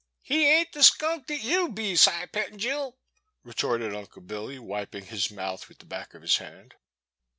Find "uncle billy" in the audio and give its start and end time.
3.93-4.57